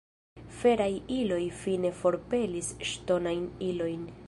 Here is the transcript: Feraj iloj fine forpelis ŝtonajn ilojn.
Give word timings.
Feraj 0.61 0.87
iloj 1.17 1.41
fine 1.59 1.93
forpelis 1.99 2.73
ŝtonajn 2.93 3.47
ilojn. 3.71 4.13